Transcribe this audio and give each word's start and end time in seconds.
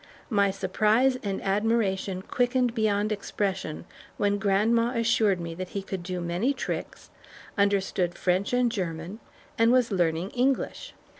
My 0.31 0.49
surprise 0.49 1.17
and 1.21 1.39
admiration 1.43 2.23
quickened 2.23 2.73
beyond 2.73 3.11
expression 3.11 3.85
when 4.17 4.39
grandma 4.39 4.93
assured 4.97 5.39
me 5.39 5.53
that 5.53 5.69
he 5.77 5.83
could 5.83 6.01
do 6.01 6.19
many 6.19 6.55
tricks, 6.55 7.11
understood 7.55 8.15
French 8.17 8.51
and 8.51 8.71
German, 8.71 9.19
and 9.59 9.71
was 9.71 9.91
learning 9.91 10.31
English. 10.31 10.95